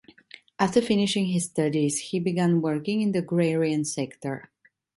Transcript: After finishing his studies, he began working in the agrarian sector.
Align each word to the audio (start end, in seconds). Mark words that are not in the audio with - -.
After 0.57 0.81
finishing 0.81 1.27
his 1.27 1.45
studies, 1.45 1.99
he 2.09 2.19
began 2.19 2.59
working 2.59 3.01
in 3.01 3.11
the 3.11 3.19
agrarian 3.19 3.85
sector. 3.85 4.49